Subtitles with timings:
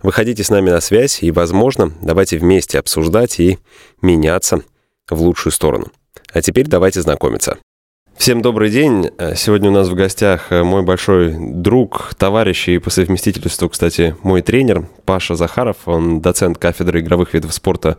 [0.00, 3.58] Выходите с нами на связь и, возможно, давайте вместе обсуждать и
[4.00, 4.62] меняться
[5.10, 5.86] в лучшую сторону.
[6.32, 7.58] А теперь давайте знакомиться.
[8.16, 9.10] Всем добрый день.
[9.34, 14.88] Сегодня у нас в гостях мой большой друг, товарищ и по совместительству, кстати, мой тренер
[15.08, 15.76] Паша Захаров.
[15.86, 17.96] Он доцент кафедры игровых видов спорта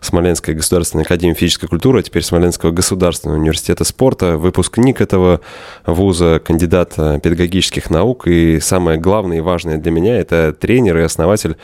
[0.00, 5.42] Смоленской государственной академии физической культуры, а теперь Смоленского государственного университета спорта, выпускник этого
[5.84, 8.26] вуза, кандидат педагогических наук.
[8.26, 11.58] И самое главное и важное для меня– это тренер и основатель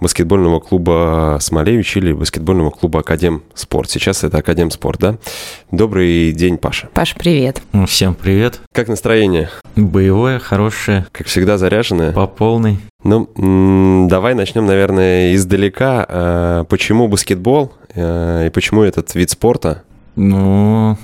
[0.00, 3.90] баскетбольного клуба «Смолевич» или баскетбольного клуба «Академ Спорт».
[3.90, 5.18] Сейчас это «Академ Спорт», да?
[5.70, 6.88] Добрый день, Паша.
[6.94, 7.60] Паш, привет.
[7.86, 8.60] Всем привет.
[8.72, 9.50] Как настроение?
[9.76, 11.06] Боевое, хорошее.
[11.12, 12.12] Как всегда, заряженное?
[12.12, 12.78] По полной.
[13.08, 16.04] Ну, давай начнем, наверное, издалека.
[16.06, 19.82] А, почему баскетбол а, и почему этот вид спорта?
[20.14, 20.98] Ну,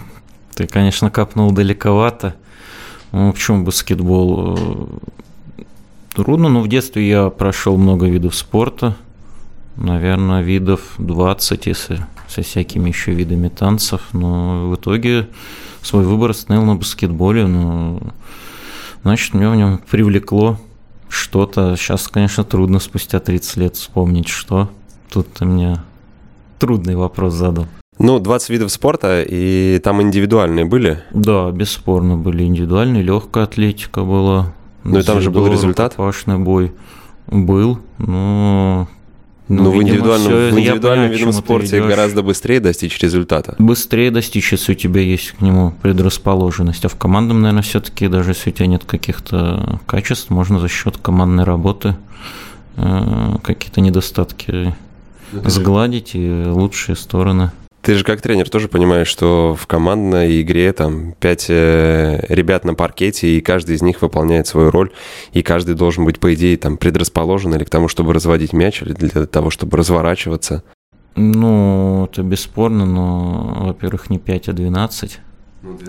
[0.55, 2.34] ты, конечно, капнул далековато.
[3.12, 5.00] Ну, почему баскетбол?
[6.14, 8.97] Трудно, но в детстве я прошел много видов спорта.
[9.77, 14.02] Наверное, видов 20, если со всякими еще видами танцев.
[14.12, 15.28] Но в итоге
[15.80, 17.47] свой выбор остановил на баскетболе.
[17.47, 17.98] Но,
[19.02, 20.58] значит, меня в нем привлекло
[21.08, 21.77] что-то.
[21.77, 24.69] Сейчас, конечно, трудно спустя 30 лет вспомнить, что.
[25.12, 25.80] Тут ты мне
[26.58, 27.66] трудный вопрос задал.
[27.98, 31.02] Ну, 20 видов спорта, и там индивидуальные были?
[31.12, 33.02] Да, бесспорно были индивидуальные.
[33.02, 35.94] Легкая атлетика была, ну и там же был результат?
[35.94, 36.72] Пашный бой
[37.28, 38.88] был, но...
[39.48, 43.55] Ну, в индивидуальном, в индивидуальном виде спорте гораздо быстрее достичь результата.
[43.59, 46.84] Быстрее достичь, если у тебя есть к нему предрасположенность.
[46.84, 50.97] А в командном, наверное, все-таки, даже если у тебя нет каких-то качеств, можно за счет
[50.97, 51.97] командной работы
[52.77, 54.75] э, какие-то недостатки
[55.33, 57.50] ну, сгладить и лучшие стороны
[57.84, 62.75] ты же как тренер тоже понимаешь, что в командной игре там пять э, ребят на
[62.75, 64.91] паркете, и каждый из них выполняет свою роль,
[65.33, 68.95] и каждый должен быть, по идее, там предрасположен или к тому, чтобы разводить мяч, или
[68.95, 70.62] для того, чтобы разворачиваться.
[71.15, 75.21] Ну, это бесспорно, но, во-первых, не 5, а 12.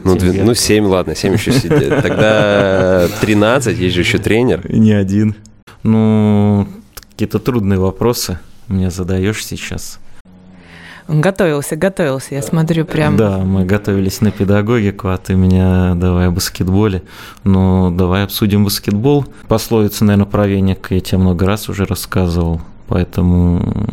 [0.04, 1.90] Ну, 7, ну, 7 ладно, 7 еще сидит.
[2.04, 4.70] Тогда 13, есть же еще тренер.
[4.70, 5.36] Не один.
[5.84, 6.68] Ну,
[7.12, 10.00] какие-то трудные вопросы мне задаешь сейчас.
[11.08, 13.16] Готовился, готовился, я смотрю прям.
[13.16, 17.04] Да, мы готовились на педагогику, а ты меня давай о баскетболе.
[17.44, 19.26] Ну, давай обсудим баскетбол.
[19.48, 23.88] Пословица, наверное, про веник я тебе много раз уже рассказывал, поэтому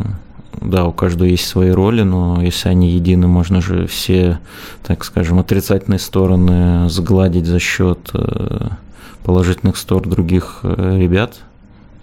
[0.61, 4.39] да, у каждого есть свои роли, но если они едины, можно же все,
[4.83, 8.69] так скажем, отрицательные стороны сгладить за счет э,
[9.25, 11.41] положительных сторон других э, ребят,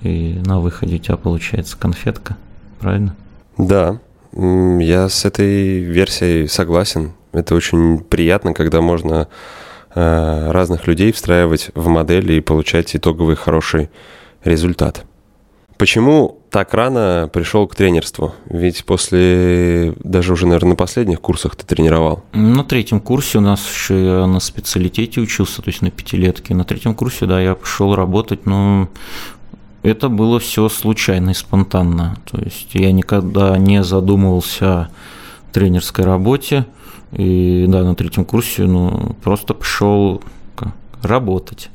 [0.02, 2.38] и на выходе у тебя получается конфетка,
[2.80, 3.16] правильно?
[3.58, 4.00] Да,
[4.34, 7.14] я с этой версией согласен.
[7.32, 9.28] Это очень приятно, когда можно
[9.94, 13.90] э, разных людей встраивать в модель и получать итоговый хороший
[14.44, 15.06] результат.
[15.80, 18.36] Почему так рано пришел к тренерству?
[18.50, 22.26] Ведь после, даже уже, наверное, на последних курсах ты тренировал.
[22.34, 26.54] На третьем курсе у нас еще я на специалитете учился, то есть на пятилетке.
[26.54, 28.90] На третьем курсе, да, я пошел работать, но
[29.84, 32.18] это было все случайно и спонтанно.
[32.30, 34.90] То есть я никогда не задумывался о
[35.54, 36.66] тренерской работе.
[37.12, 40.22] И да, на третьем курсе ну, просто пошел
[41.02, 41.70] работать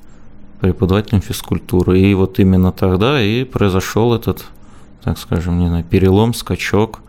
[0.60, 2.00] преподавателем физкультуры.
[2.00, 4.44] И вот именно тогда и произошел этот,
[5.02, 7.00] так скажем, не знаю, перелом, скачок.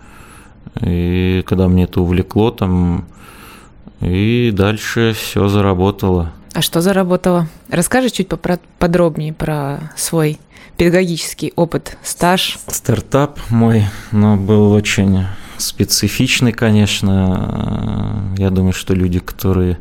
[0.82, 3.06] И когда мне это увлекло, там,
[4.02, 6.32] и дальше все заработало.
[6.54, 7.48] А что заработало?
[7.70, 8.30] Расскажи чуть
[8.80, 10.40] подробнее про свой
[10.78, 12.58] педагогический опыт, стаж?
[12.68, 15.26] Стартап мой, но был очень
[15.58, 18.34] специфичный, конечно.
[18.38, 19.80] Я думаю, что люди, которые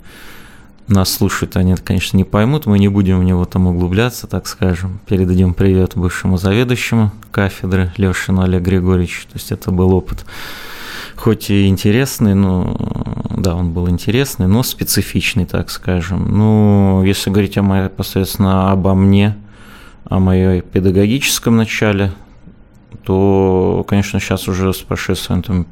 [0.86, 2.66] нас слушают, они, конечно, не поймут.
[2.66, 5.00] Мы не будем в него там углубляться, так скажем.
[5.06, 9.22] Передадим привет бывшему заведующему кафедры Лешину Олегу Григорьевичу.
[9.24, 10.24] То есть это был опыт
[11.16, 12.76] хоть и интересный, но
[13.30, 16.36] да, он был интересный, но специфичный, так скажем.
[16.36, 19.36] Ну, если говорить о моей, непосредственно обо мне,
[20.04, 22.12] о моей педагогическом начале,
[23.04, 25.66] то, конечно, сейчас уже с прошествием там,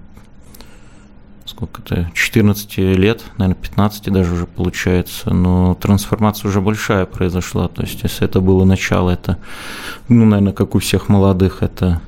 [1.45, 7.69] сколько-то, 14 лет, наверное, 15 даже уже получается, но трансформация уже большая произошла.
[7.69, 9.39] То есть, если это было начало, это,
[10.09, 12.01] ну, наверное, как у всех молодых, это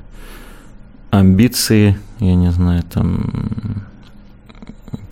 [1.11, 3.83] амбиции, я не знаю, там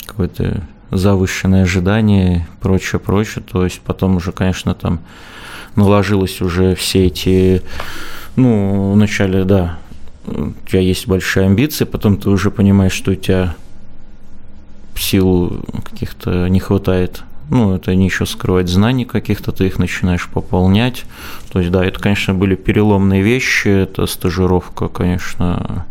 [0.06, 3.44] какое-то завышенное ожидание, прочее, прочее.
[3.44, 5.00] То есть потом уже, конечно, там
[5.75, 7.62] наложилось уже все эти,
[8.36, 9.78] ну, вначале, да,
[10.25, 13.56] у тебя есть большие амбиции, потом ты уже понимаешь, что у тебя
[14.96, 21.06] сил каких-то не хватает ну, это не еще скрывать знаний каких-то, ты их начинаешь пополнять.
[21.52, 25.86] То есть, да, это, конечно, были переломные вещи, это стажировка, конечно,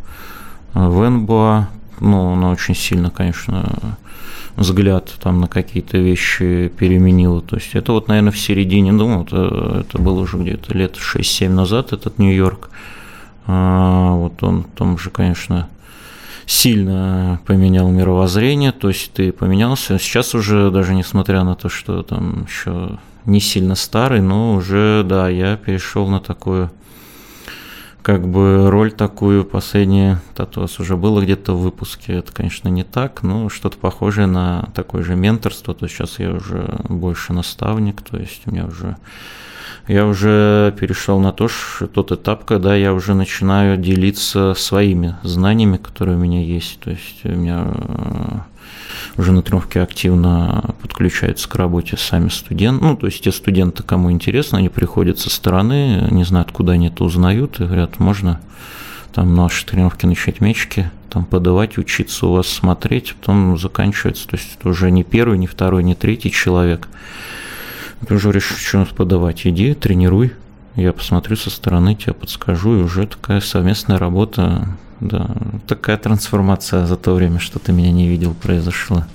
[0.72, 1.68] в НБА,
[2.00, 3.96] ну, она очень сильно, конечно,
[4.56, 7.40] взгляд там на какие-то вещи переменила.
[7.40, 11.48] То есть это вот, наверное, в середине, ну, это, это было уже где-то лет 6-7
[11.48, 12.70] назад, этот Нью-Йорк.
[13.46, 15.68] А, вот он там же, конечно,
[16.46, 19.98] сильно поменял мировоззрение, то есть ты поменялся.
[19.98, 25.28] Сейчас уже, даже несмотря на то, что там еще не сильно старый, но уже, да,
[25.28, 26.70] я перешел на такую
[28.02, 33.22] как бы роль такую последние, вас уже было где-то в выпуске, это, конечно, не так,
[33.22, 38.16] но что-то похожее на такое же менторство, то есть сейчас я уже больше наставник, то
[38.16, 38.96] есть у меня уже
[39.88, 45.76] я уже перешел на то, что тот этап, когда я уже начинаю делиться своими знаниями,
[45.76, 46.78] которые у меня есть.
[46.80, 48.38] То есть у меня э,
[49.16, 52.84] уже на тренировке активно подключаются к работе сами студенты.
[52.84, 56.88] Ну, то есть те студенты, кому интересно, они приходят со стороны, не знают, откуда они
[56.88, 58.40] это узнают, и говорят, можно
[59.12, 64.26] там наши тренировки начать мячики, там подавать, учиться у вас смотреть, потом заканчивается.
[64.26, 66.88] То есть это уже не первый, не второй, не третий человек.
[68.06, 69.46] Ты уже решишь, что подавать.
[69.46, 70.32] Иди, тренируй.
[70.74, 74.66] Я посмотрю со стороны, тебе подскажу, и уже такая совместная работа.
[75.02, 75.34] Да,
[75.66, 79.08] такая трансформация за то время, что ты меня не видел, произошла.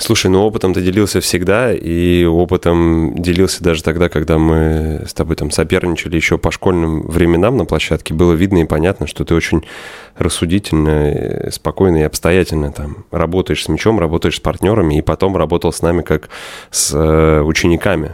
[0.00, 5.36] Слушай, ну опытом ты делился всегда, и опытом делился даже тогда, когда мы с тобой
[5.36, 8.14] там соперничали еще по школьным временам на площадке.
[8.14, 9.62] Было видно и понятно, что ты очень
[10.16, 15.82] рассудительно, спокойно и обстоятельно там работаешь с мячом, работаешь с партнерами, и потом работал с
[15.82, 16.30] нами как
[16.70, 18.12] с э, учениками.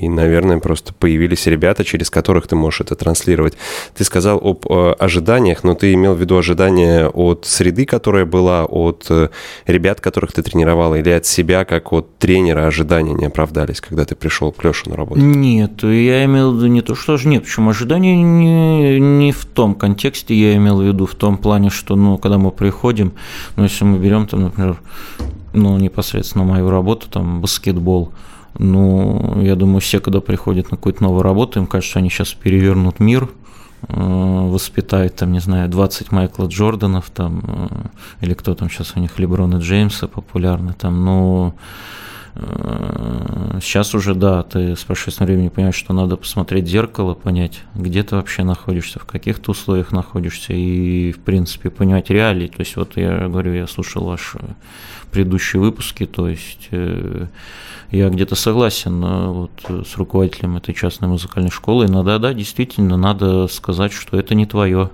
[0.00, 3.54] И, наверное, просто появились ребята, через которых ты можешь это транслировать.
[3.94, 8.64] Ты сказал об э, ожиданиях, но ты имел в виду ожидания от среды, которая была,
[8.64, 9.28] от э,
[9.66, 14.14] ребят, которых ты тренировал, или от себя, как от тренера ожидания не оправдались, когда ты
[14.14, 15.20] пришел к Леше на работу?
[15.20, 19.44] Нет, я имел в виду не то, что же нет, почему ожидания не, не в
[19.44, 23.12] том контексте, я имел в виду в том плане, что, ну, когда мы приходим,
[23.56, 24.80] ну, если мы берем, там, например,
[25.52, 28.12] ну, непосредственно мою работу, там, баскетбол,
[28.58, 32.32] ну, я думаю, все, когда приходят на какую-то новую работу, им кажется, что они сейчас
[32.34, 33.28] перевернут мир,
[33.88, 39.18] воспитают, там, не знаю, 20 Майкла Джорданов, там, э, или кто там сейчас у них,
[39.18, 41.54] Леброн и Джеймса популярны, там, ну,
[43.60, 48.02] Сейчас уже, да, ты с прошедшим временем понимаешь, что надо посмотреть в зеркало, понять, где
[48.04, 52.46] ты вообще находишься, в каких ты условиях находишься, и, в принципе, понимать реалии.
[52.46, 54.38] То есть, вот я говорю, я слушал ваши
[55.10, 57.26] предыдущие выпуски, то есть э,
[57.90, 61.86] я где-то согласен э, вот, с руководителем этой частной музыкальной школы.
[61.86, 64.90] Иногда, да, действительно, надо сказать, что это не твое,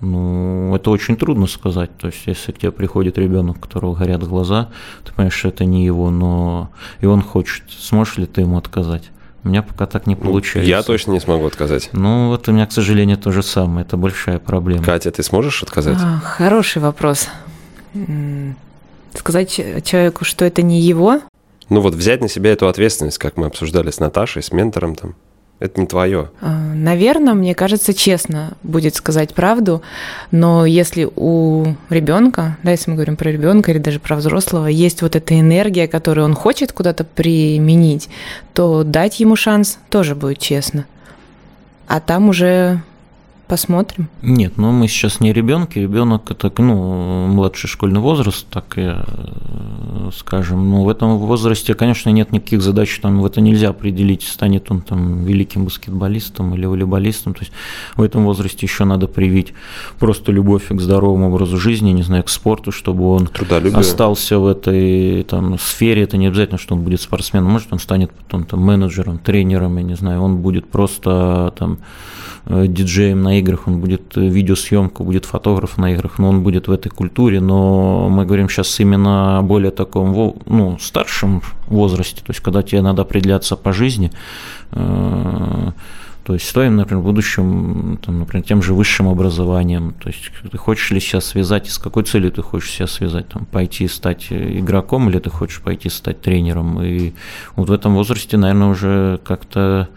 [0.00, 1.96] ну, это очень трудно сказать.
[1.96, 4.68] То есть, если к тебе приходит ребенок, у которого горят глаза,
[5.04, 6.70] ты понимаешь, что это не его, но
[7.00, 7.64] и он хочет.
[7.70, 9.04] Сможешь ли ты ему отказать?
[9.44, 10.68] У меня пока так не ну, получается.
[10.68, 11.90] Я точно не смогу отказать.
[11.92, 13.86] Ну, вот у меня, к сожалению, то же самое.
[13.86, 14.84] Это большая проблема.
[14.84, 15.98] Катя, ты сможешь отказать?
[16.00, 17.28] А, хороший вопрос.
[19.14, 19.50] Сказать
[19.84, 21.20] человеку, что это не его?
[21.68, 25.14] Ну вот взять на себя эту ответственность, как мы обсуждали с Наташей, с ментором там.
[25.58, 26.30] Это не твое.
[26.40, 29.80] А, Наверное, мне кажется, честно будет сказать правду,
[30.30, 35.00] но если у ребенка, да, если мы говорим про ребенка или даже про взрослого, есть
[35.00, 38.10] вот эта энергия, которую он хочет куда-то применить,
[38.52, 40.84] то дать ему шанс тоже будет честно.
[41.88, 42.82] А там уже
[43.48, 44.08] Посмотрим.
[44.22, 50.10] Нет, ну мы сейчас не ребенки, ребенок это ну, младший школьный возраст, так я э,
[50.16, 50.68] скажем.
[50.68, 54.80] Ну, в этом возрасте, конечно, нет никаких задач, там в это нельзя определить, станет он
[54.80, 57.34] там великим баскетболистом или волейболистом.
[57.34, 57.52] То есть
[57.94, 59.54] в этом возрасте еще надо привить
[60.00, 63.30] просто любовь к здоровому образу жизни, не знаю, к спорту, чтобы он
[63.74, 66.02] остался в этой там, сфере.
[66.02, 69.84] Это не обязательно, что он будет спортсменом, может, он станет потом там, менеджером, тренером, я
[69.84, 71.78] не знаю, он будет просто там
[72.48, 76.68] Э, диджеем на играх, он будет э, видеосъемка, будет фотограф на играх, но он будет
[76.68, 82.30] в этой культуре, но мы говорим сейчас именно о более таком ну, старшем возрасте, то
[82.30, 84.10] есть когда тебе надо определяться по жизни,
[84.72, 85.70] э,
[86.26, 89.94] то есть стоим, например, в будущем, там, например, тем же высшим образованием.
[90.02, 93.28] То есть ты хочешь ли сейчас связать, и с какой целью ты хочешь себя связать?
[93.28, 96.82] Там, пойти стать игроком или ты хочешь пойти стать тренером?
[96.82, 97.12] И
[97.54, 99.88] вот в этом возрасте, наверное, уже как-то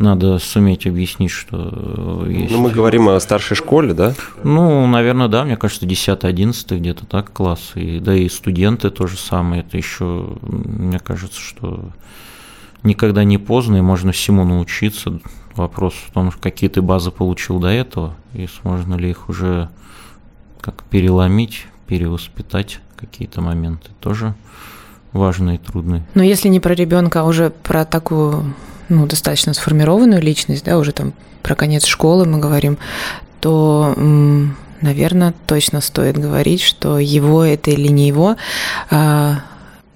[0.00, 2.50] надо суметь объяснить, что есть.
[2.50, 4.14] Ну, мы говорим о старшей школе, да?
[4.42, 7.72] Ну, наверное, да, мне кажется, 10-11 где-то так класс.
[7.74, 9.60] И, да и студенты тоже самое.
[9.60, 11.90] Это еще, мне кажется, что
[12.82, 15.20] никогда не поздно, и можно всему научиться.
[15.54, 19.68] Вопрос в том, какие ты базы получил до этого, и сможно ли их уже
[20.62, 23.90] как переломить, перевоспитать какие-то моменты.
[24.00, 24.34] Тоже
[25.12, 26.02] важные и трудные.
[26.14, 28.54] Но если не про ребенка, а уже про такую
[28.88, 31.12] ну, достаточно сформированную личность, да, уже там
[31.42, 32.78] про конец школы мы говорим,
[33.40, 33.94] то,
[34.80, 38.36] наверное, точно стоит говорить, что его это или не его,
[38.90, 39.40] а,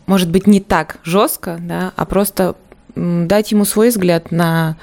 [0.07, 2.57] может быть, не так жестко, да, а просто
[2.95, 4.77] дать ему свой взгляд на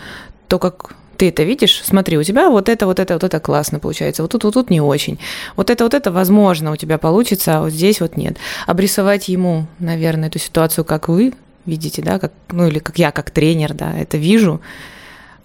[0.48, 3.78] то, как ты это видишь, смотри, у тебя вот это, вот это, вот это классно
[3.78, 5.20] получается, вот тут, вот тут не очень.
[5.56, 8.38] Вот это, вот это, возможно, у тебя получится, а вот здесь вот нет.
[8.66, 11.36] Обрисовать ему, наверное, эту ситуацию, как вы
[11.68, 14.62] видите, да, как, ну или как я, как тренер, да, это вижу,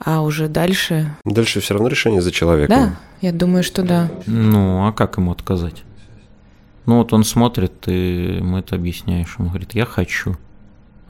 [0.01, 1.15] а уже дальше...
[1.27, 2.75] Дальше все равно решение за человеком.
[2.75, 4.11] Да, я думаю, что да.
[4.25, 5.83] Ну, а как ему отказать?
[6.87, 10.39] Ну вот он смотрит, ты ему это объясняешь, он говорит, я хочу.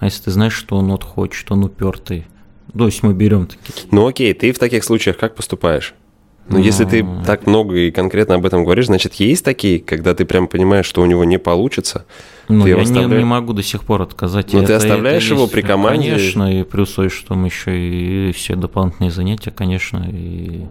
[0.00, 2.26] А если ты знаешь, что он вот хочет, он упертый,
[2.76, 3.88] то есть мы берем такие.
[3.90, 5.94] Ну окей, ты в таких случаях как поступаешь?
[6.48, 10.24] Ну, если ты так много и конкретно об этом говоришь, значит, есть такие, когда ты
[10.24, 12.06] прям понимаешь, что у него не получится.
[12.48, 13.06] Ну, я оставля...
[13.06, 14.52] не, не могу до сих пор отказать.
[14.52, 16.10] Но это, ты оставляешь это его есть, при команде?
[16.10, 20.06] Конечно, и плюс то, что мы еще и все дополнительные занятия, конечно.
[20.12, 20.66] И...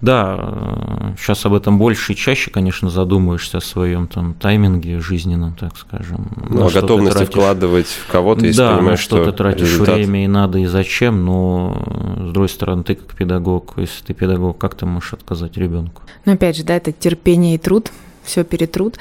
[0.00, 5.76] Да, сейчас об этом больше и чаще, конечно, задумываешься о своем там тайминге жизненном, так
[5.76, 6.28] скажем.
[6.48, 7.32] Ну, о готовности тратишь...
[7.32, 9.94] вкладывать в кого-то, если да, понимаешь, что, что ты тратишь результат...
[9.94, 11.82] время и надо, и зачем, но
[12.18, 16.02] с другой стороны, ты как педагог, если ты педагог, как ты можешь отказать ребенку?
[16.24, 17.90] Ну, опять же, да, это терпение и труд,
[18.24, 18.96] все перетрут.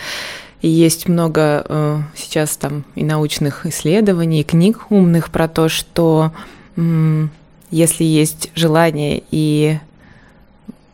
[0.66, 6.32] Есть много э, сейчас там и научных исследований, и книг умных про то, что
[6.78, 7.28] э,
[7.70, 9.78] если есть желание и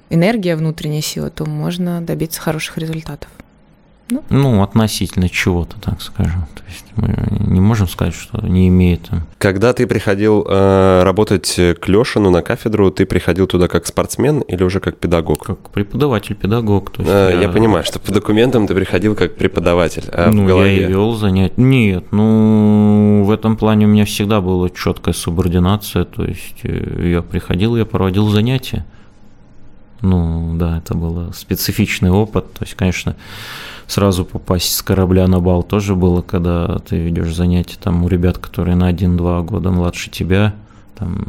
[0.09, 3.29] энергия, внутренняя сила, то можно добиться хороших результатов.
[4.10, 6.48] Ну, ну относительно чего-то, так скажем.
[6.56, 7.16] То есть мы
[7.48, 9.10] не можем сказать, что не имеет.
[9.38, 14.63] Когда ты приходил э, работать к Лешину на кафедру, ты приходил туда как спортсмен или
[14.63, 15.46] уже как педагог?
[15.46, 16.92] Как преподаватель-педагог.
[16.92, 17.42] То есть э, я...
[17.42, 20.04] я понимаю, что по документам ты приходил как преподаватель.
[20.12, 20.75] А ну, в голове...
[20.75, 21.54] я и вел занятия.
[21.58, 26.06] Нет, ну, в этом плане у меня всегда была четкая субординация.
[26.06, 28.86] То есть э, я приходил, я проводил занятия.
[30.01, 32.53] Ну, да, это был специфичный опыт.
[32.53, 33.15] То есть, конечно,
[33.88, 38.38] сразу попасть с корабля на бал тоже было, когда ты ведешь занятия там у ребят,
[38.38, 40.53] которые на 1-2 года младше тебя.
[40.96, 41.25] Там,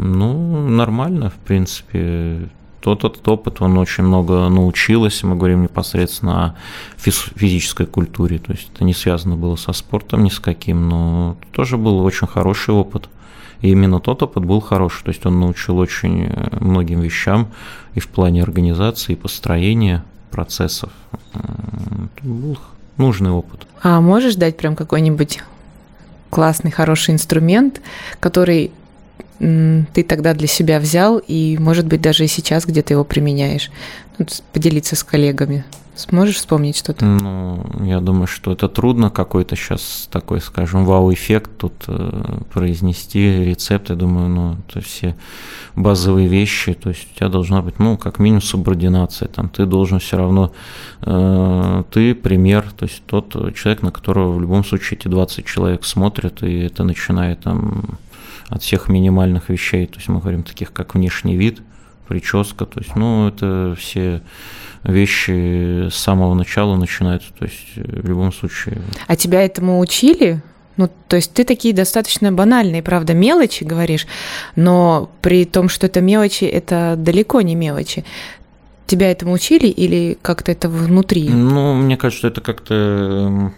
[0.00, 2.48] ну, нормально, в принципе.
[2.80, 6.54] Тот этот опыт, он очень много научилась, мы говорим непосредственно о
[6.96, 11.76] физической культуре, то есть это не связано было со спортом ни с каким, но тоже
[11.76, 13.08] был очень хороший опыт.
[13.60, 17.48] И именно тот опыт был хороший, то есть он научил очень э, многим вещам
[17.94, 20.90] и в плане организации, и построения процессов.
[21.34, 22.58] Это был
[22.96, 23.66] нужный опыт.
[23.82, 25.40] А можешь дать прям какой-нибудь
[26.30, 27.80] классный, хороший инструмент,
[28.20, 28.70] который
[29.38, 33.70] ты тогда для себя взял, и, может быть, даже и сейчас где-то его применяешь?
[34.52, 35.64] Поделиться с коллегами.
[35.98, 37.04] Сможешь вспомнить что-то?
[37.04, 43.90] Ну, я думаю, что это трудно какой-то сейчас такой, скажем, вау-эффект тут э, произнести, рецепт.
[43.90, 45.16] Я думаю, ну, это все
[45.74, 46.74] базовые вещи.
[46.74, 49.26] То есть у тебя должна быть, ну, как минимум субординация.
[49.26, 50.52] Там ты должен все равно,
[51.02, 55.84] э, ты пример, то есть тот человек, на которого в любом случае эти 20 человек
[55.84, 57.98] смотрят, и это начинает там
[58.48, 59.86] от всех минимальных вещей.
[59.86, 61.60] То есть мы говорим таких, как внешний вид,
[62.08, 62.64] прическа.
[62.64, 64.22] То есть, ну, это все
[64.84, 68.78] вещи с самого начала начинаются, то есть в любом случае.
[69.06, 70.42] А тебя этому учили?
[70.76, 74.06] Ну, то есть ты такие достаточно банальные, правда, мелочи говоришь,
[74.54, 78.04] но при том, что это мелочи, это далеко не мелочи.
[78.86, 81.28] Тебя этому учили или как-то это внутри?
[81.28, 83.54] Ну, мне кажется, это как-то, эм,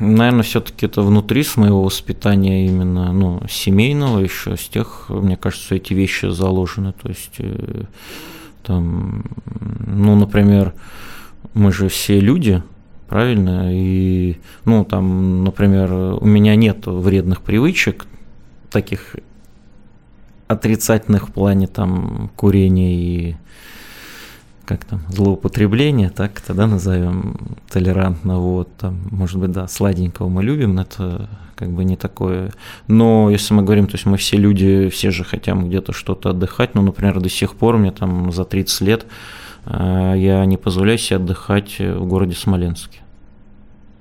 [0.00, 5.74] наверное, все-таки это внутри с моего воспитания именно, ну, семейного еще, с тех, мне кажется,
[5.74, 6.92] эти вещи заложены.
[6.92, 7.84] То есть э,
[8.62, 9.24] там,
[9.86, 10.74] ну, например,
[11.54, 12.62] мы же все люди,
[13.08, 13.70] правильно?
[13.72, 18.06] И, ну, там, например, у меня нет вредных привычек,
[18.70, 19.16] таких
[20.48, 23.36] отрицательных в плане там курения и
[24.70, 27.34] как там, злоупотребление, так тогда назовем
[27.68, 32.52] толерантно, вот, там, может быть, да, сладенького мы любим, это как бы не такое.
[32.86, 36.76] Но если мы говорим, то есть мы все люди, все же хотим где-то что-то отдыхать,
[36.76, 39.06] ну, например, до сих пор мне там за 30 лет
[39.66, 43.00] э, я не позволяю себе отдыхать в городе Смоленске.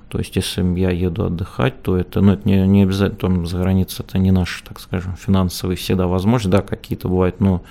[0.10, 3.58] То есть, если я еду отдыхать, то это, ну, это не, не обязательно, там, за
[3.58, 7.64] границей это не наши, так скажем, финансовые всегда возможности, да, какие-то бывают, но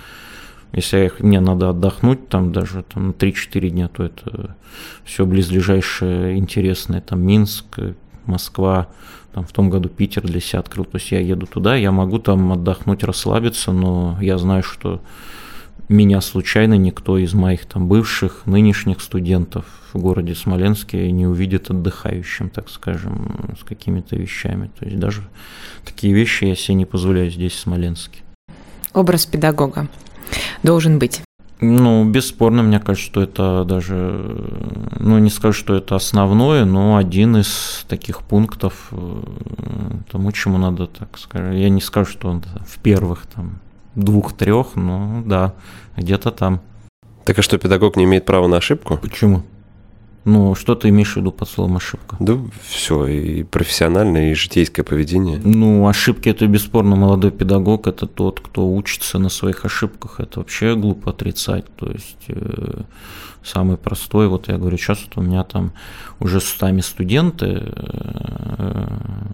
[0.73, 4.57] если мне надо отдохнуть, там даже там, 3-4 дня, то это
[5.05, 7.79] все близлежащее интересное, там Минск,
[8.27, 8.89] Москва,
[9.33, 12.19] там в том году Питер для себя открыл, то есть я еду туда, я могу
[12.19, 15.01] там отдохнуть, расслабиться, но я знаю, что
[15.89, 22.51] меня случайно никто из моих там бывших, нынешних студентов в городе Смоленске не увидит отдыхающим,
[22.51, 24.71] так скажем, с какими-то вещами.
[24.79, 25.23] То есть даже
[25.87, 28.21] такие вещи я себе не позволяю здесь, в Смоленске.
[28.93, 29.89] Образ педагога
[30.63, 31.23] должен быть.
[31.61, 34.47] Ну, бесспорно, мне кажется, что это даже,
[35.01, 39.23] ну, не скажу, что это основное, но один из таких пунктов э,
[40.13, 43.59] тому, чему надо, так сказать, я не скажу, что он в первых там
[43.97, 45.55] двух-трех, но да,
[45.97, 46.61] где-то там.
[47.25, 48.97] Так а что, педагог не имеет права на ошибку?
[48.97, 49.43] Почему?
[50.29, 52.17] Ну, что ты имеешь в виду под словом ошибка?
[52.21, 55.41] Да все, и профессиональное, и житейское поведение.
[55.43, 60.21] Ну, ошибки это бесспорно молодой педагог, это тот, кто учится на своих ошибках.
[60.21, 61.65] Это вообще глупо отрицать.
[61.77, 62.83] То есть э,
[63.43, 65.73] самый простой, вот я говорю, сейчас вот у меня там
[66.21, 68.87] уже с сами студенты, э,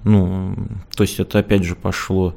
[0.04, 0.54] ну,
[0.94, 2.36] то есть это опять же пошло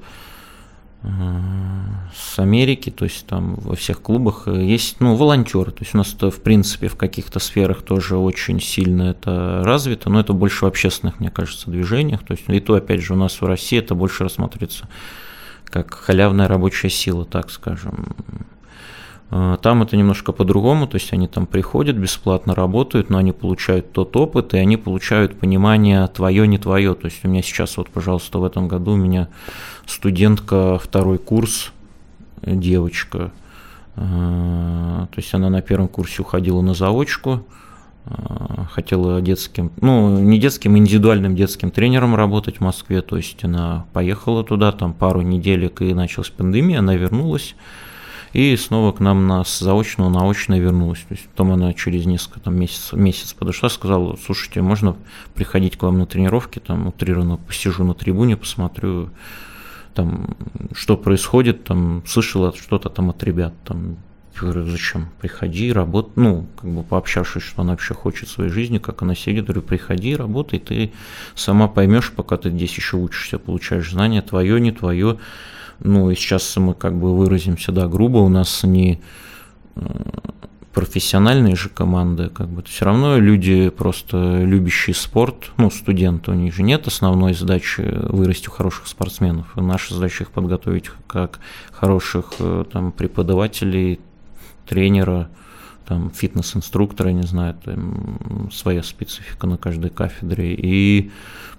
[1.03, 6.13] с Америки, то есть там во всех клубах есть, ну, волонтеры, то есть у нас
[6.13, 10.67] это, в принципе, в каких-то сферах тоже очень сильно это развито, но это больше в
[10.67, 13.95] общественных, мне кажется, движениях, то есть и то, опять же, у нас в России это
[13.95, 14.87] больше рассматривается
[15.65, 18.15] как халявная рабочая сила, так скажем,
[19.29, 24.15] там это немножко по-другому, то есть они там приходят, бесплатно работают, но они получают тот
[24.15, 26.95] опыт, и они получают понимание твое, не твое.
[26.95, 29.27] То есть у меня сейчас вот, пожалуйста, в этом году у меня
[29.85, 31.73] студентка второй курс,
[32.41, 33.31] девочка,
[33.95, 37.45] а, то есть она на первом курсе уходила на заочку,
[38.05, 43.85] а, хотела детским, ну, не детским, индивидуальным детским тренером работать в Москве, то есть она
[43.93, 47.55] поехала туда, там пару неделек и началась пандемия, она вернулась,
[48.33, 50.99] и снова к нам на заочную, наочно вернулась.
[51.07, 54.95] То есть потом она через несколько там, месяцев, месяц подошла, сказала, слушайте, можно
[55.33, 59.09] приходить к вам на тренировки, там утрированно посижу на трибуне, посмотрю,
[59.93, 60.35] там,
[60.73, 63.97] что происходит, там, слышала что-то там от ребят, там,
[64.39, 65.09] говорю, зачем?
[65.19, 69.15] Приходи, работай, ну, как бы пообщавшись, что она вообще хочет в своей жизни, как она
[69.15, 70.91] сидит, говорю, приходи, работай, ты
[71.35, 75.17] сама поймешь, пока ты здесь еще учишься, получаешь знания, твое, не твое,
[75.79, 78.99] ну и сейчас мы как бы выразимся, да, грубо, у нас не
[79.75, 79.81] э,
[80.73, 86.53] профессиональные же команды, как бы, все равно люди просто любящие спорт, ну, студенты, у них
[86.53, 89.47] же нет основной задачи вырасти хороших спортсменов.
[89.55, 91.39] Наша задача их подготовить как
[91.71, 93.99] хороших э, там преподавателей,
[94.67, 95.29] тренера,
[95.87, 100.53] там фитнес-инструктора, не знаю, там своя специфика на каждой кафедре.
[100.53, 101.11] И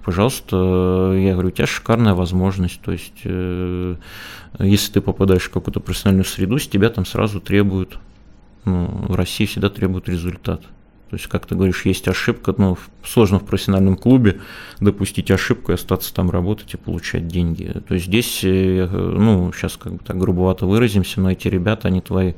[0.05, 3.95] пожалуйста, я говорю, у тебя шикарная возможность, то есть э,
[4.59, 7.99] если ты попадаешь в какую-то профессиональную среду, с тебя там сразу требуют,
[8.65, 10.61] ну, в России всегда требуют результат.
[11.09, 14.41] То есть, как ты говоришь, есть ошибка, но сложно в профессиональном клубе
[14.79, 17.81] допустить ошибку и остаться там работать и получать деньги.
[17.87, 22.01] То есть здесь, э, ну, сейчас как бы так грубовато выразимся, но эти ребята, они
[22.01, 22.33] твои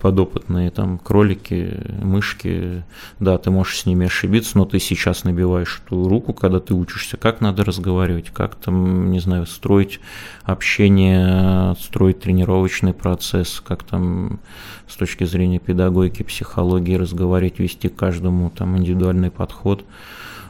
[0.00, 2.84] подопытные, там, кролики, мышки,
[3.18, 7.16] да, ты можешь с ними ошибиться, но ты сейчас набиваешь ту руку, когда ты учишься,
[7.16, 10.00] как надо разговаривать, как там, не знаю, строить
[10.44, 14.40] общение, строить тренировочный процесс, как там
[14.86, 19.84] с точки зрения педагогики, психологии разговаривать, вести каждому там индивидуальный подход.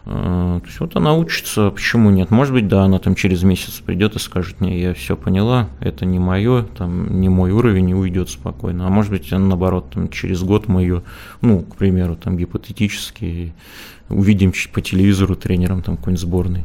[0.06, 2.30] А, то есть вот она учится, почему нет?
[2.30, 6.06] Может быть, да, она там через месяц придет и скажет мне, я все поняла, это
[6.06, 8.86] не мое, там не мой уровень и уйдет спокойно.
[8.86, 11.02] А может быть, наоборот, там, через год мы ее,
[11.40, 13.52] ну, к примеру, там гипотетически
[14.08, 16.64] увидим по телевизору тренером там какой-нибудь сборной.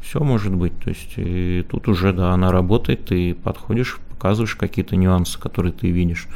[0.00, 0.78] Все может быть.
[0.80, 5.90] То есть и тут уже, да, она работает, ты подходишь, показываешь какие-то нюансы, которые ты
[5.90, 6.26] видишь.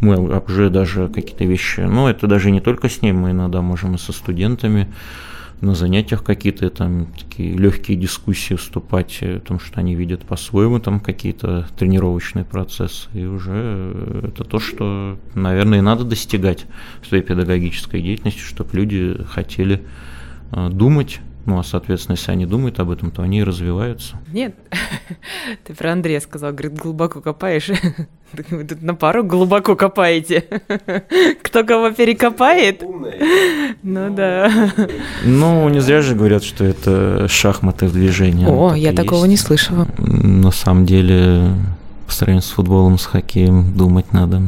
[0.00, 3.96] Мы уже даже какие-то вещи, ну, это даже не только с ней, мы иногда можем
[3.96, 4.88] и со студентами
[5.60, 11.00] на занятиях какие-то там такие легкие дискуссии вступать, о том, что они видят по-своему там
[11.00, 13.08] какие-то тренировочные процессы.
[13.12, 16.66] И уже э, это то, что, наверное, и надо достигать
[17.06, 19.82] своей педагогической деятельности, чтобы люди хотели
[20.52, 24.16] э, думать ну, а, соответственно, если они думают об этом, то они и развиваются.
[24.34, 24.54] Нет,
[25.64, 27.70] ты про Андрея сказал, говорит, глубоко копаешь.
[28.50, 30.44] Вы тут на пару глубоко копаете.
[31.42, 32.82] Кто кого перекопает?
[33.82, 34.52] Ну да.
[35.24, 38.46] Ну, не зря же говорят, что это шахматы в движении.
[38.46, 39.88] О, я такого не слышала.
[39.96, 41.54] На самом деле,
[42.06, 44.42] по сравнению с футболом, с хоккеем думать надо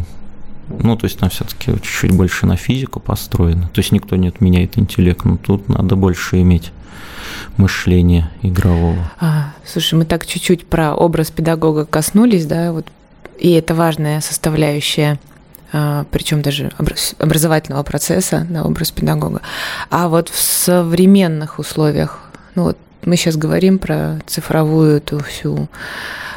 [0.69, 3.71] Ну, то есть там все-таки чуть-чуть больше на физику построено.
[3.73, 6.73] То есть никто не отменяет интеллект, но тут надо больше иметь
[7.57, 9.11] мышления игрового.
[9.21, 12.87] А, слушай, мы так чуть-чуть про образ педагога коснулись, да, вот,
[13.39, 15.19] и это важная составляющая
[15.73, 16.73] а, причем даже
[17.19, 19.41] образовательного процесса, на образ педагога.
[19.89, 22.19] А вот в современных условиях,
[22.55, 25.69] ну вот мы сейчас говорим про цифровую эту всю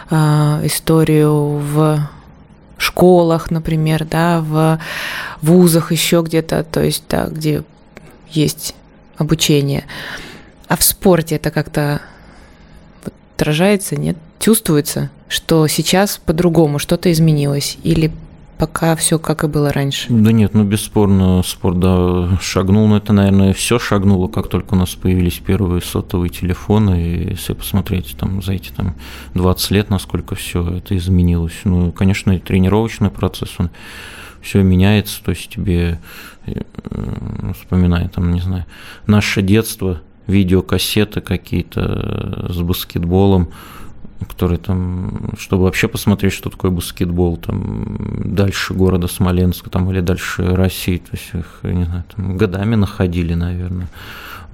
[0.10, 2.00] а, историю в
[2.78, 4.80] школах, например, да, в
[5.42, 7.64] вузах еще где-то, то есть, да, где
[8.30, 8.76] есть
[9.18, 9.86] обучение.
[10.74, 12.02] А в спорте это как-то
[13.36, 14.18] отражается, нет?
[14.40, 18.12] Чувствуется, что сейчас по-другому что-то изменилось или
[18.58, 20.08] пока все как и было раньше.
[20.10, 24.76] Да нет, ну бесспорно спорт да, шагнул, но это, наверное, все шагнуло, как только у
[24.76, 28.96] нас появились первые сотовые телефоны, и если посмотреть там за эти там
[29.36, 31.60] 20 лет, насколько все это изменилось.
[31.66, 33.70] Ну, конечно, и тренировочный процесс, он
[34.42, 36.00] все меняется, то есть тебе,
[36.48, 36.62] э,
[37.62, 38.66] вспоминая там, не знаю,
[39.06, 43.50] наше детство, видеокассеты какие-то с баскетболом,
[44.28, 47.98] который там, чтобы вообще посмотреть, что такое баскетбол, там,
[48.36, 53.34] дальше города Смоленска, там, или дальше России, то есть их, не знаю, там, годами находили,
[53.34, 53.90] наверное.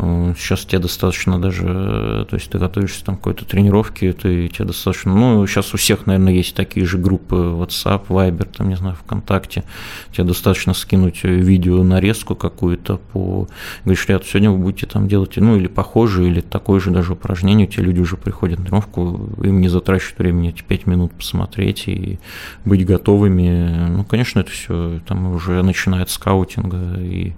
[0.01, 5.45] Сейчас тебе достаточно даже, то есть ты готовишься там какой-то тренировке, ты, тебе достаточно, ну,
[5.45, 9.65] сейчас у всех, наверное, есть такие же группы WhatsApp, Viber, там, не знаю, ВКонтакте,
[10.13, 13.49] тебе достаточно скинуть видео нарезку какую-то по,
[13.83, 17.67] говоришь, ребят, сегодня вы будете там делать, ну, или похожее, или такое же даже упражнение,
[17.67, 22.19] те люди уже приходят на тренировку, им не затрачивают времени эти 5 минут посмотреть и
[22.63, 27.33] быть готовыми, ну, конечно, это все там уже начинает скаутинга и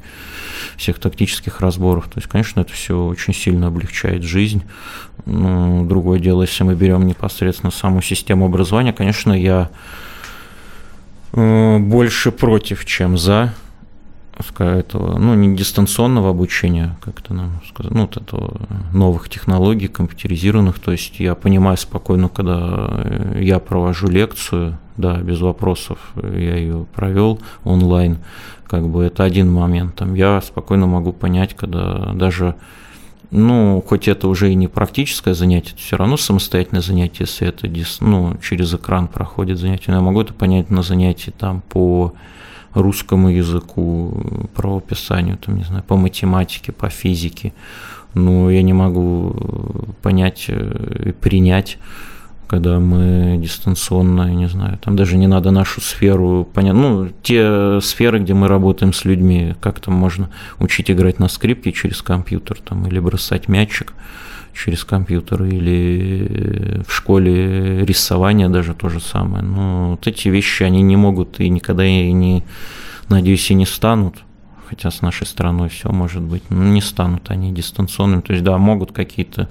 [0.78, 4.64] всех тактических разборов, то есть, конечно, конечно, это все очень сильно облегчает жизнь.
[5.26, 9.70] Ну, другое дело, если мы берем непосредственно саму систему образования, конечно, я
[11.34, 13.54] э, больше против, чем за
[14.60, 18.62] этого, ну, не дистанционного обучения, как это нам сказать, ну, вот этого
[18.94, 26.00] новых технологий, компьютеризированных, то есть я понимаю спокойно, когда я провожу лекцию, да, без вопросов,
[26.16, 28.20] я ее провел онлайн,
[28.68, 29.96] как бы это один момент.
[29.96, 32.56] Там я спокойно могу понять, когда даже
[33.32, 37.70] ну, хоть это уже и не практическое занятие, это все равно самостоятельное занятие, если это
[38.02, 39.92] ну, через экран проходит занятие.
[39.92, 42.14] Но я могу это понять на занятии там по
[42.74, 47.54] русскому языку, правописанию, там, не знаю, по математике, по физике.
[48.14, 49.36] Но я не могу
[50.02, 51.78] понять и принять
[52.52, 57.80] когда мы дистанционно, я не знаю, там даже не надо нашу сферу понять, ну, те
[57.80, 60.30] сферы, где мы работаем с людьми, как там можно
[60.60, 63.94] учить играть на скрипке через компьютер, там, или бросать мячик
[64.54, 69.44] через компьютер, или в школе рисование даже то же самое.
[69.44, 72.44] Но вот эти вещи, они не могут и никогда и не,
[73.10, 74.16] надеюсь, и не станут
[74.72, 78.22] хотя с нашей страной все может быть, но не станут они дистанционными.
[78.22, 79.50] То есть, да, могут какие-то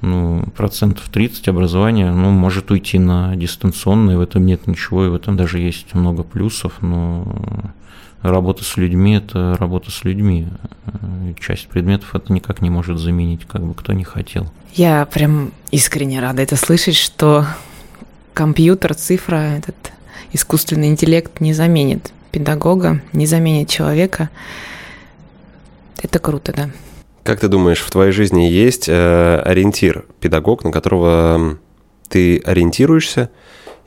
[0.00, 5.14] ну, процентов 30 образования ну, может уйти на дистанционное, в этом нет ничего, и в
[5.14, 7.36] этом даже есть много плюсов, но
[8.22, 10.48] работа с людьми– это работа с людьми.
[11.40, 14.50] Часть предметов это никак не может заменить, как бы кто ни хотел.
[14.74, 17.46] Я прям искренне рада это слышать, что
[18.34, 19.76] компьютер, цифра, этот
[20.32, 24.30] искусственный интеллект не заменит педагога, не заменит человека.
[26.02, 26.70] Это круто, да.
[27.24, 31.58] Как ты думаешь, в твоей жизни есть э, ориентир, педагог, на которого
[32.08, 33.30] ты ориентируешься,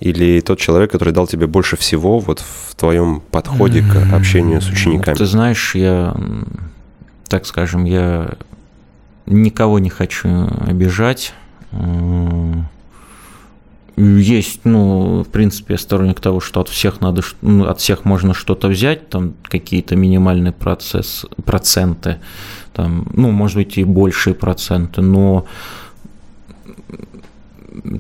[0.02, 4.70] или тот человек, который дал тебе больше всего вот в твоем подходе к общению с
[4.70, 5.16] учениками?
[5.16, 6.16] Ты знаешь, я,
[7.28, 8.34] так скажем, я
[9.26, 11.34] никого не хочу обижать.
[13.98, 18.34] Есть, ну, в принципе, я сторонник того, что от всех надо, ну, от всех можно
[18.34, 22.18] что-то взять, там какие-то минимальные процесс, проценты
[22.74, 25.46] там, ну, может быть, и большие проценты, но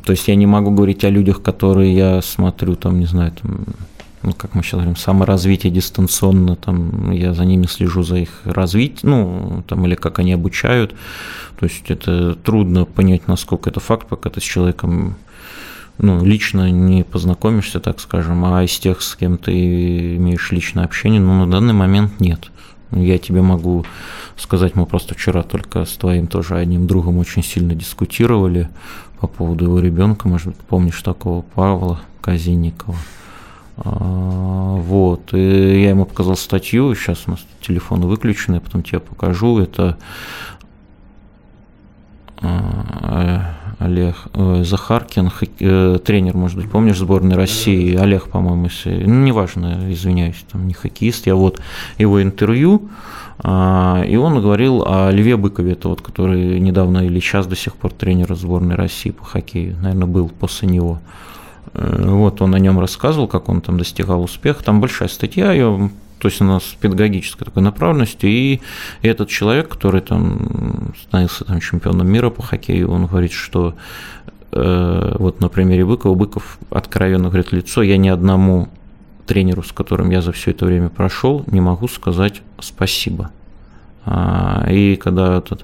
[0.03, 3.65] то есть я не могу говорить о людях, которые я смотрю, там, не знаю, там,
[4.23, 9.11] ну, как мы сейчас говорим, саморазвитие дистанционно, там, я за ними слежу, за их развитием,
[9.11, 10.95] ну, там, или как они обучают,
[11.59, 15.15] то есть это трудно понять, насколько это факт, пока ты с человеком
[15.97, 21.21] ну, лично не познакомишься, так скажем, а из тех, с кем ты имеешь личное общение,
[21.21, 22.51] ну, на данный момент нет.
[22.91, 23.85] Я тебе могу
[24.35, 28.69] сказать, мы просто вчера только с твоим тоже одним другом очень сильно дискутировали
[29.21, 32.97] по поводу его ребенка, может быть, помнишь такого Павла Казинникова.
[33.77, 38.99] А, вот, и я ему показал статью, сейчас у нас телефон выключен, я потом тебе
[38.99, 39.97] покажу, это
[42.41, 49.23] а, Олег э, Захаркин, э, тренер, может быть, помнишь, сборной России, Олег, по-моему, если, ну,
[49.23, 51.61] неважно, извиняюсь, там не хоккеист, я вот
[51.97, 52.89] его интервью,
[53.43, 57.91] и он говорил о Льве Быкове, это вот, который недавно или сейчас до сих пор
[57.91, 60.99] тренер сборной России по хоккею, наверное, был после него.
[61.73, 64.63] Э, вот он о нем рассказывал, как он там достигал успеха.
[64.63, 68.61] Там большая статья, ее то есть у нас педагогической такой направленности, и
[69.01, 73.73] этот человек, который там становился там чемпионом мира по хоккею, он говорит, что
[74.51, 78.69] э, вот на примере Быкова, Быков откровенно говорит лицо, я ни одному
[79.25, 83.31] тренеру, с которым я за все это время прошел, не могу сказать спасибо.
[84.05, 85.63] А, и когда этот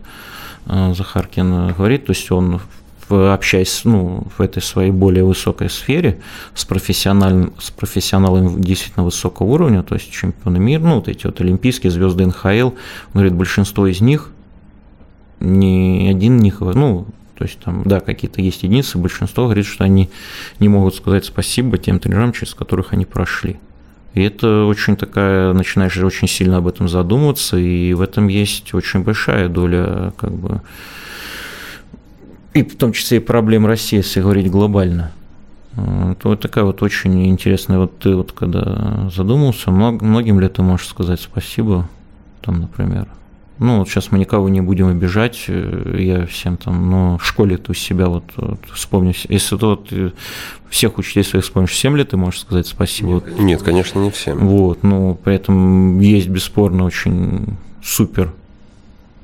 [0.68, 2.62] э, Захаркин говорит, то есть он
[3.10, 6.20] общаясь ну, в этой своей более высокой сфере
[6.54, 11.40] с, профессиональным, с профессионалами действительно высокого уровня, то есть чемпионы мира, ну, вот эти вот
[11.40, 12.74] олимпийские звезды НХЛ, он
[13.14, 14.32] говорит, большинство из них,
[15.40, 20.10] ни один них, ну, то есть там, да, какие-то есть единицы, большинство говорит, что они
[20.60, 23.60] не могут сказать спасибо тем тренерам, через которых они прошли.
[24.14, 29.04] И это очень такая, начинаешь очень сильно об этом задумываться, и в этом есть очень
[29.04, 30.62] большая доля как бы
[32.54, 35.12] и в том числе и проблем России, если говорить глобально.
[35.76, 40.88] То вот такая вот очень интересная, вот ты вот когда задумался, многим ли ты можешь
[40.88, 41.88] сказать спасибо,
[42.42, 43.08] там, например,
[43.60, 47.58] ну, вот сейчас мы никого не будем обижать, э, я всем там, но в школе
[47.58, 50.12] ты у себя вот, вот вспомни, если ты вот э,
[50.70, 53.24] всех учителей своих вспомнишь, всем ли ты можешь сказать спасибо?
[53.26, 54.48] Нет, нет, конечно, не всем.
[54.48, 58.32] Вот, ну, при этом есть бесспорно очень супер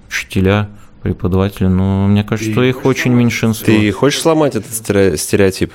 [0.08, 0.70] учителя,
[1.02, 3.66] преподаватели, но мне кажется, что их очень меньшинство.
[3.66, 5.74] Ты хочешь сломать этот стереотип?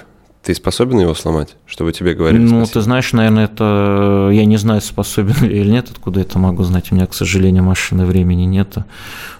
[0.49, 2.73] Ты способен его сломать, чтобы тебе говорили Ну, спасибо?
[2.73, 4.31] ты знаешь, наверное, это...
[4.33, 6.91] Я не знаю, способен ли или нет, откуда это могу знать.
[6.91, 8.79] У меня, к сожалению, машины времени нет.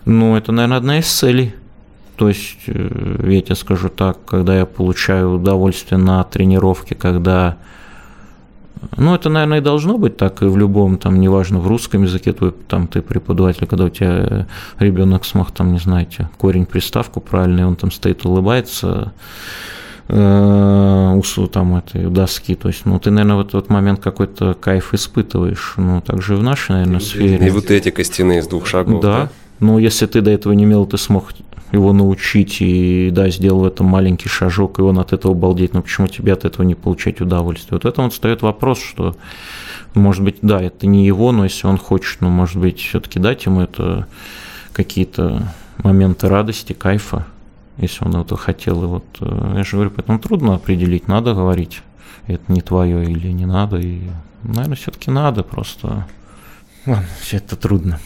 [0.05, 1.55] Но это, наверное, одна из целей.
[2.17, 7.57] То есть, э, я тебе скажу так, когда я получаю удовольствие на тренировке, когда
[8.99, 12.35] ну, это, наверное, и должно быть так и в любом, там, неважно, в русском языке,
[12.35, 14.47] твой, там, ты преподаватель, когда у тебя
[14.79, 19.15] ребенок смог, там, не знаете, корень приставку правильный, он там стоит, улыбается,
[20.09, 24.95] э, усу там этой доски, то есть, ну, ты, наверное, в этот момент какой-то кайф
[24.95, 27.47] испытываешь, ну, также и в нашей, наверное, сфере.
[27.47, 29.03] И вот эти костяные из двух шагов.
[29.03, 29.29] Да, да?
[29.61, 31.33] ну, если ты до этого не имел, ты смог
[31.73, 35.83] его научить и, да, сделал в этом маленький шажок, и он от этого балдеет, но
[35.83, 37.79] почему тебе от этого не получать удовольствие?
[37.83, 39.17] Вот это вот встает вопрос, что,
[39.95, 43.45] может быть, да, это не его, но если он хочет, ну, может быть, все-таки дать
[43.45, 44.07] ему это
[44.73, 47.27] какие-то моменты радости, кайфа,
[47.79, 48.83] если он этого хотел.
[48.83, 51.83] И вот, э, я же говорю, поэтому трудно определить, надо говорить,
[52.27, 53.79] это не твое или не надо.
[53.79, 54.03] И,
[54.43, 56.07] наверное, все-таки надо просто.
[56.87, 57.99] Ладно, все это трудно.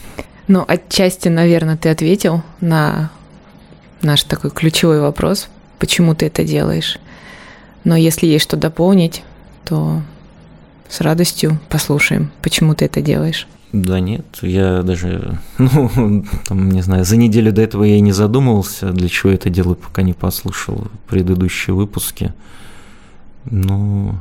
[0.47, 3.11] Ну, отчасти, наверное, ты ответил на
[4.01, 6.99] наш такой ключевой вопрос, почему ты это делаешь.
[7.83, 9.23] Но если есть что дополнить,
[9.65, 10.01] то
[10.89, 13.47] с радостью послушаем, почему ты это делаешь.
[13.73, 18.11] Да нет, я даже, ну, там, не знаю, за неделю до этого я и не
[18.11, 22.33] задумывался, для чего это делаю, пока не послушал предыдущие выпуски.
[23.45, 24.13] Ну,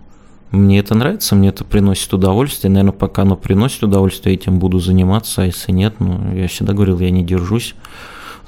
[0.53, 2.71] мне это нравится, мне это приносит удовольствие.
[2.71, 6.99] Наверное, пока оно приносит удовольствие, этим буду заниматься, а если нет, ну, я всегда говорил,
[7.01, 7.75] я не держусь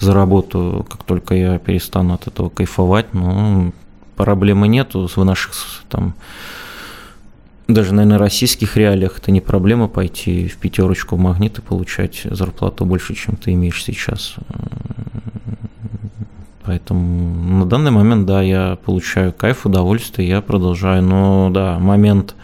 [0.01, 3.75] за работу, как только я перестану от этого кайфовать, ну,
[4.17, 5.53] проблемы нету в наших
[5.91, 6.15] там
[7.67, 12.85] даже, наверное, российских реалиях это не проблема пойти в пятерочку в магнит и получать зарплату
[12.85, 14.37] больше, чем ты имеешь сейчас.
[16.65, 21.03] Поэтому на данный момент, да, я получаю кайф, удовольствие, я продолжаю.
[21.03, 22.35] Но, да, момент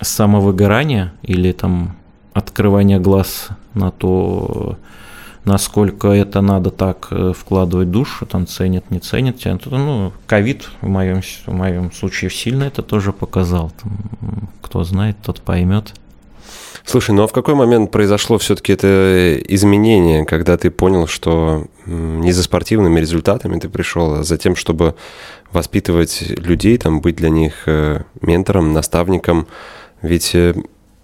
[0.00, 1.96] самовыгорания или там
[2.34, 4.76] открывания глаз на то,
[5.44, 9.36] насколько это надо так э, вкладывать душу, там ценят, не ценят.
[9.66, 13.72] Ну, ковид в моем, в моем случае сильно это тоже показал.
[13.82, 15.94] Там, кто знает, тот поймет.
[16.84, 22.32] Слушай, ну а в какой момент произошло все-таки это изменение, когда ты понял, что не
[22.32, 24.94] за спортивными результатами ты пришел, а за тем, чтобы
[25.52, 29.46] воспитывать людей, там, быть для них э, ментором, наставником?
[30.00, 30.54] Ведь, э,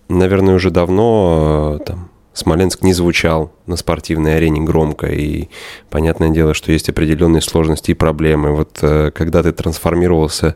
[0.08, 5.48] наверное, уже давно там, Смоленск не звучал на спортивной арене громко, и
[5.90, 8.52] понятное дело, что есть определенные сложности и проблемы.
[8.52, 10.54] Вот э, когда ты трансформировался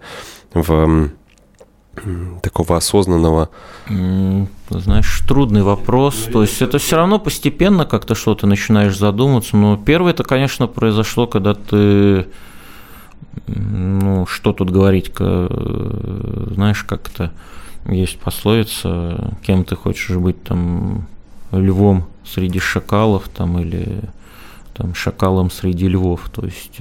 [0.55, 1.11] в
[2.41, 3.51] такого осознанного?
[4.71, 6.29] Знаешь, трудный вопрос.
[6.33, 9.57] То есть это все равно постепенно как-то что-то начинаешь задумываться.
[9.57, 12.27] Но первое это, конечно, произошло, когда ты
[13.47, 17.33] ну, что тут говорить, знаешь, как-то
[17.87, 21.09] есть пословица, кем ты хочешь быть там
[21.53, 24.01] львом среди шакалов там или
[24.75, 26.31] там шакалом среди львов.
[26.33, 26.81] То есть,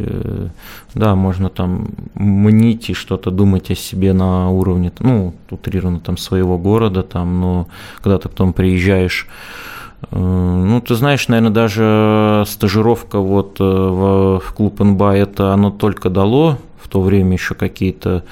[0.94, 6.58] да, можно там мнить и что-то думать о себе на уровне, ну, утрированно там своего
[6.58, 9.28] города, там, но когда ты потом приезжаешь
[10.10, 16.88] ну, ты знаешь, наверное, даже стажировка вот в клуб НБА это оно только дало в
[16.88, 18.24] то время еще какие-то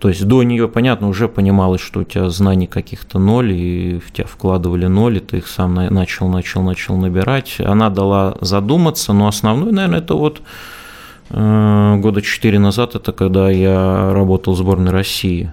[0.00, 4.12] то есть до нее, понятно, уже понималось, что у тебя знаний каких-то ноль, и в
[4.12, 7.56] тебя вкладывали ноль, и ты их сам начал, начал, начал набирать.
[7.58, 10.40] Она дала задуматься, но основной, наверное, это вот
[11.30, 15.52] э, года четыре назад, это когда я работал в сборной России.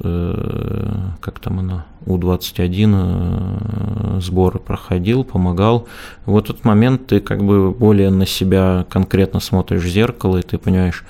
[0.00, 5.86] Э, как там она, У-21 э, сборы проходил, помогал.
[6.26, 10.58] Вот этот момент ты как бы более на себя конкретно смотришь в зеркало, и ты
[10.58, 11.04] понимаешь,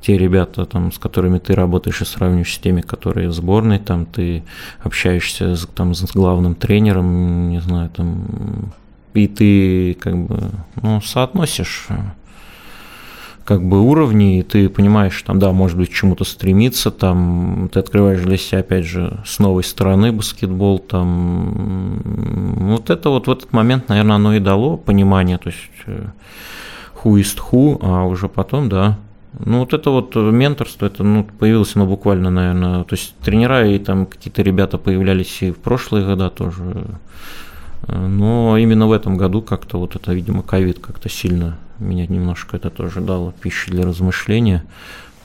[0.00, 4.06] те ребята, там, с которыми ты работаешь и сравниваешь с теми, которые в сборной, там
[4.06, 4.42] ты
[4.82, 8.72] общаешься с, там, с главным тренером, не знаю, там,
[9.14, 10.50] и ты как бы
[10.82, 11.88] ну, соотносишь
[13.44, 18.20] как бы уровни, и ты понимаешь, там, да, может быть, чему-то стремиться, там, ты открываешь
[18.20, 22.00] для себя, опять же, с новой стороны баскетбол, там,
[22.70, 25.58] вот это вот в этот момент, наверное, оно и дало понимание, то есть
[27.02, 28.98] who is who, а уже потом, да,
[29.38, 33.78] ну, вот это вот менторство, это ну, появилось оно буквально, наверное, то есть тренера и
[33.78, 36.86] там какие-то ребята появлялись и в прошлые года тоже,
[37.86, 42.70] но именно в этом году как-то вот это, видимо, ковид как-то сильно меня немножко это
[42.70, 44.64] тоже дало пищи для размышления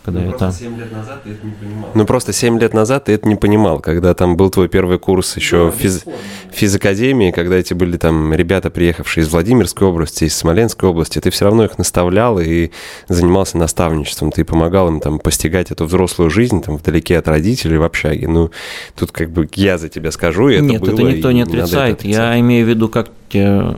[0.05, 0.51] когда ну, я там...
[0.51, 1.89] 7 лет назад ты это не понимал.
[1.95, 5.35] Ну, просто 7 лет назад ты это не понимал, когда там был твой первый курс
[5.35, 6.05] еще да, физ...
[6.51, 11.45] физакадемии, когда эти были там ребята, приехавшие из Владимирской области, из Смоленской области, ты все
[11.45, 12.69] равно их наставлял и
[13.07, 17.83] занимался наставничеством, ты помогал им там постигать эту взрослую жизнь там вдалеке от родителей в
[17.83, 18.27] общаге.
[18.27, 18.51] Ну,
[18.95, 22.03] тут как бы я за тебя скажу, и это Нет, было, это никто не отрицает.
[22.03, 23.75] Не я имею в виду, как тебе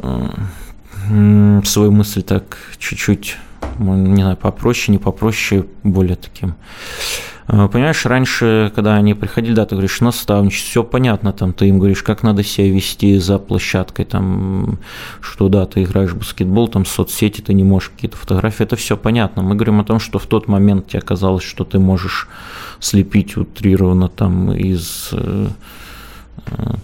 [1.63, 3.37] свою мысль так чуть-чуть
[3.79, 6.55] не знаю, попроще, не попроще, более таким.
[7.49, 11.79] А, понимаешь, раньше, когда они приходили, да, ты говоришь, наставничество, все понятно, там, ты им
[11.79, 14.79] говоришь, как надо себя вести за площадкой, там,
[15.21, 18.97] что, да, ты играешь в баскетбол, там, соцсети, ты не можешь какие-то фотографии, это все
[18.97, 19.43] понятно.
[19.43, 22.27] Мы говорим о том, что в тот момент тебе казалось, что ты можешь
[22.79, 25.47] слепить утрированно там из э,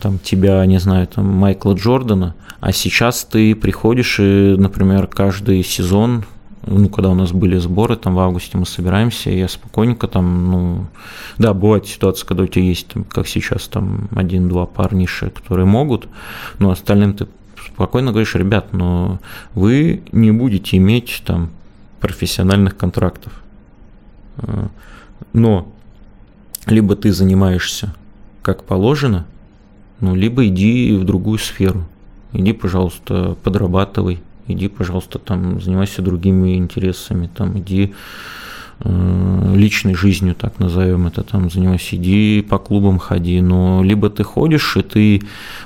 [0.01, 6.23] там тебя, не знаю, там Майкла Джордана, а сейчас ты приходишь и, например, каждый сезон
[6.65, 10.51] ну, когда у нас были сборы, там в августе мы собираемся, и я спокойненько там,
[10.51, 10.85] ну,
[11.37, 16.07] да, бывает ситуация, когда у тебя есть, там, как сейчас, там, один-два парниша, которые могут,
[16.59, 17.27] но остальным ты
[17.67, 19.19] спокойно говоришь, ребят, но
[19.55, 21.49] вы не будете иметь там
[21.99, 23.33] профессиональных контрактов.
[25.33, 25.67] Но
[26.65, 27.93] либо ты занимаешься
[28.41, 29.25] как положено,
[30.01, 31.85] ну, либо иди в другую сферу.
[32.33, 37.93] Иди, пожалуйста, подрабатывай, иди, пожалуйста, там занимайся другими интересами, там иди
[38.83, 44.75] личной жизнью, так назовем это, там занимайся, иди по клубам ходи, но либо ты ходишь,
[44.75, 45.21] и ты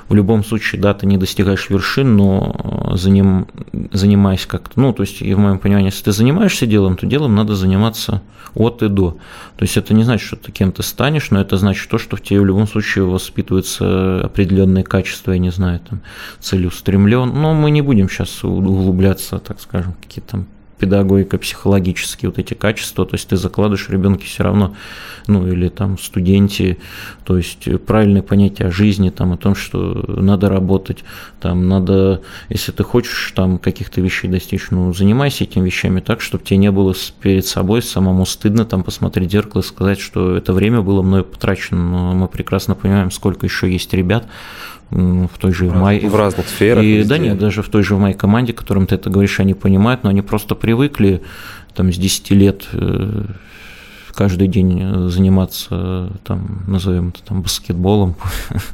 [0.08, 3.48] в любом случае, да, ты не достигаешь вершин, но заним,
[3.92, 7.34] занимаясь как-то, ну, то есть, и в моем понимании, если ты занимаешься делом, то делом
[7.34, 8.22] надо заниматься
[8.54, 9.12] от и до.
[9.56, 12.22] То есть это не значит, что ты кем-то станешь, но это значит то, что в
[12.22, 16.00] тебе в любом случае воспитываются определенные качества, я не знаю, там,
[16.40, 17.28] целеустремлен.
[17.28, 20.46] Но мы не будем сейчас углубляться, так скажем, какие-то там
[20.78, 24.74] педагогико-психологические вот эти качества, то есть ты закладываешь ребенке все равно,
[25.26, 26.78] ну или там студенте,
[27.24, 31.04] то есть правильное понятие о жизни, там о том, что надо работать,
[31.40, 36.44] там надо, если ты хочешь там каких-то вещей достичь, ну занимайся этими вещами так, чтобы
[36.44, 40.52] тебе не было перед собой самому стыдно там посмотреть в зеркало и сказать, что это
[40.52, 44.26] время было мной потрачено, но мы прекрасно понимаем, сколько еще есть ребят,
[44.90, 46.00] в той же в, май...
[46.00, 46.82] в разных сферах.
[46.82, 49.54] И, да нет, даже в той же в моей команде, которым ты это говоришь, они
[49.54, 51.22] понимают, но они просто привыкли
[51.74, 53.24] там с 10 лет э,
[54.18, 58.16] каждый день заниматься, там, назовем это там, баскетболом.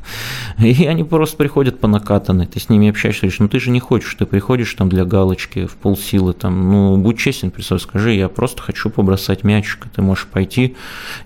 [0.59, 2.47] И они просто приходят по накатанной.
[2.47, 5.67] Ты с ними общаешься, говоришь, ну ты же не хочешь, ты приходишь там для галочки
[5.67, 10.27] в полсилы, там, ну будь честен, представь, скажи, я просто хочу побросать мячик, ты можешь
[10.29, 10.77] пойти,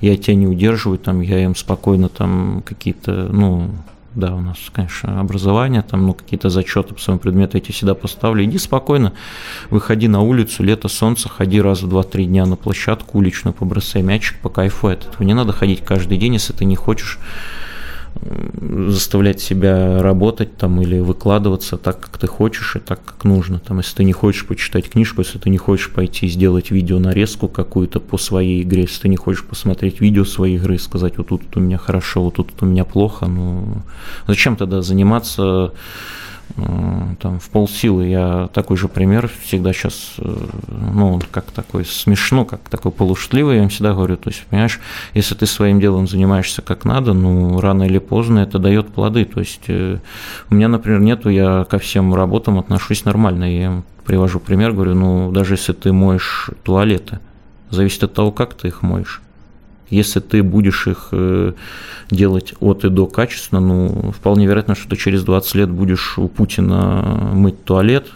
[0.00, 3.70] я тебя не удерживаю, там, я им спокойно там какие-то, ну,
[4.14, 8.44] да, у нас, конечно, образование, там, ну, какие-то зачеты по своему предмету эти всегда поставлю.
[8.44, 9.12] Иди спокойно,
[9.70, 14.38] выходи на улицу, лето, солнце, ходи раз в два-три дня на площадку уличную, побросай мячик,
[14.40, 15.22] по кайфу от этого.
[15.22, 17.18] Не надо ходить каждый день, если ты не хочешь
[18.62, 23.58] заставлять себя работать там или выкладываться так, как ты хочешь и так, как нужно.
[23.60, 27.48] Там, если ты не хочешь почитать книжку, если ты не хочешь пойти сделать видео нарезку
[27.48, 31.28] какую-то по своей игре, если ты не хочешь посмотреть видео своей игры и сказать, вот
[31.28, 33.82] тут у меня хорошо, вот тут у меня плохо, ну
[34.26, 35.72] зачем тогда заниматься
[37.20, 38.06] там, в полсилы.
[38.06, 40.36] Я такой же пример всегда сейчас, э,
[40.68, 44.80] ну, как такой смешно, как такой полушутливый, я им всегда говорю, то есть, понимаешь,
[45.14, 49.40] если ты своим делом занимаешься как надо, ну, рано или поздно это дает плоды, то
[49.40, 49.98] есть, э,
[50.50, 55.32] у меня, например, нету, я ко всем работам отношусь нормально, я привожу пример, говорю, ну,
[55.32, 57.20] даже если ты моешь туалеты,
[57.70, 59.22] зависит от того, как ты их моешь.
[59.90, 61.52] Если ты будешь их э,
[62.10, 66.28] делать от и до качественно, ну, вполне вероятно, что ты через 20 лет будешь у
[66.28, 68.06] Путина мыть туалет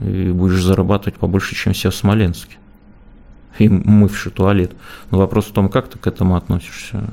[0.00, 2.56] и будешь зарабатывать побольше, чем все в Смоленске.
[3.58, 4.72] И мывший туалет.
[5.10, 7.04] Но вопрос в том, как ты к этому относишься.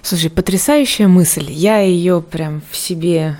[0.00, 1.46] Слушай, потрясающая мысль.
[1.48, 3.36] Я ее прям в себе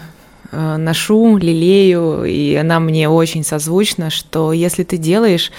[0.53, 5.51] ношу, лелею, и она мне очень созвучна, что если ты делаешь,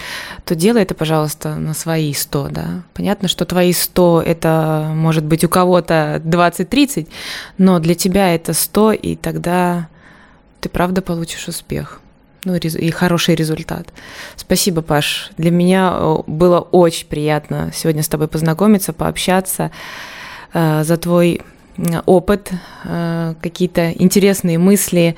[0.46, 2.84] то делай это, пожалуйста, на свои 100, да.
[2.94, 7.08] Понятно, что твои 100– это может быть у кого-то 20-30,
[7.58, 9.88] но для тебя это 100, и тогда
[10.62, 12.00] ты правда получишь успех
[12.46, 13.88] ну, и хороший результат.
[14.36, 15.32] Спасибо, Паш.
[15.38, 19.72] Для меня э, было очень приятно сегодня с тобой познакомиться, пообщаться
[20.54, 21.41] э, за твой
[22.06, 22.52] опыт,
[22.86, 25.16] э, какие-то интересные мысли,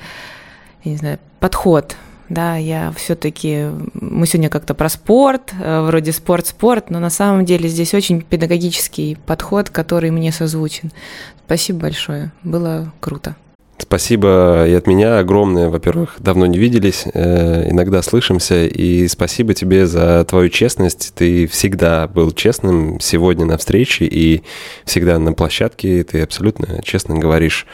[0.84, 1.96] я не знаю, подход.
[2.28, 7.68] Да, я все-таки, мы сегодня как-то про спорт, э, вроде спорт-спорт, но на самом деле
[7.68, 10.90] здесь очень педагогический подход, который мне созвучен.
[11.44, 13.36] Спасибо большое, было круто.
[13.78, 15.68] Спасибо и от меня огромное.
[15.68, 18.66] Во-первых, давно не виделись, э, иногда слышимся.
[18.66, 21.12] И спасибо тебе за твою честность.
[21.14, 24.42] Ты всегда был честным сегодня на встрече и
[24.84, 26.04] всегда на площадке.
[26.04, 27.66] Ты абсолютно честно говоришь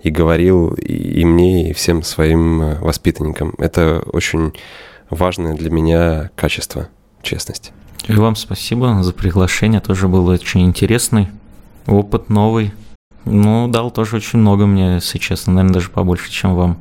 [0.00, 3.54] и говорил и мне, и всем своим э, воспитанникам.
[3.58, 4.52] Это очень
[5.10, 6.88] важное для меня качество,
[7.22, 7.72] честность.
[8.06, 9.80] И вам спасибо за приглашение.
[9.80, 11.28] Тоже был очень интересный
[11.86, 12.72] опыт новый.
[13.30, 16.78] Ну, дал тоже очень много мне, если честно, наверное, даже побольше, чем вам.